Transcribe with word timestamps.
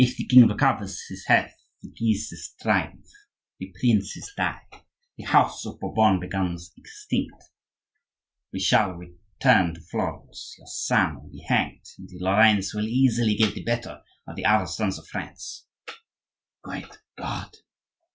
If 0.03 0.17
the 0.17 0.25
king 0.25 0.47
recovers 0.47 1.05
his 1.09 1.27
health, 1.27 1.53
the 1.83 1.89
Guises 1.89 2.55
triumph, 2.59 3.05
the 3.59 3.71
princes 3.79 4.33
die, 4.35 4.63
the 5.15 5.25
house 5.25 5.63
of 5.63 5.79
Bourbon 5.79 6.19
becomes 6.19 6.73
extinct, 6.75 7.51
we 8.51 8.59
shall 8.59 8.93
return 8.93 9.75
to 9.75 9.79
Florence, 9.91 10.55
your 10.57 10.65
son 10.65 11.17
will 11.21 11.29
be 11.29 11.45
hanged, 11.47 11.85
and 11.99 12.09
the 12.09 12.17
Lorrains 12.19 12.73
will 12.73 12.87
easily 12.87 13.35
get 13.35 13.53
the 13.53 13.63
better 13.63 14.01
of 14.27 14.35
the 14.35 14.45
other 14.45 14.65
sons 14.65 14.97
of 14.97 15.05
France—" 15.05 15.67
"Great 16.63 16.97
God!" 17.15 17.57